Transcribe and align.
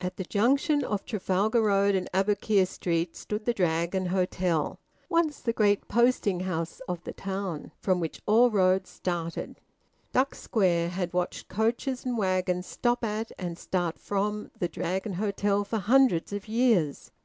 At 0.00 0.16
the 0.16 0.24
junction 0.24 0.82
of 0.82 1.04
Trafalgar 1.04 1.62
Road 1.62 1.94
and 1.94 2.10
Aboukir 2.12 2.66
Street 2.66 3.14
stood 3.14 3.44
the 3.44 3.54
Dragon 3.54 4.06
Hotel, 4.06 4.80
once 5.08 5.38
the 5.38 5.52
great 5.52 5.86
posting 5.86 6.40
house 6.40 6.80
of 6.88 7.04
the 7.04 7.12
town, 7.12 7.70
from 7.78 8.00
which 8.00 8.20
all 8.26 8.50
roads 8.50 8.90
started. 8.90 9.60
Duck 10.12 10.34
Square 10.34 10.88
had 10.88 11.12
watched 11.12 11.46
coaches 11.46 12.04
and 12.04 12.18
waggons 12.18 12.66
stop 12.66 13.04
at 13.04 13.30
and 13.38 13.56
start 13.56 14.00
from 14.00 14.50
the 14.58 14.66
Dragon 14.66 15.12
Hotel 15.12 15.62
for 15.62 15.78
hundreds 15.78 16.32
of 16.32 16.48
years. 16.48 17.12